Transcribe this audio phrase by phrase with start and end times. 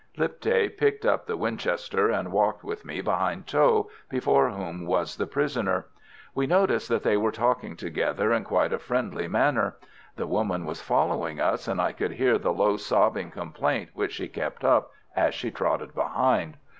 [0.17, 5.27] Lipthay picked up the Winchester, and walked with me behind Tho, before whom was the
[5.27, 5.85] prisoner.
[6.33, 9.77] We noticed that they were talking together in quite a friendly manner.
[10.15, 14.27] The woman was following us, and I could hear the low sobbing complaint which she
[14.27, 16.57] kept up as she trotted behind.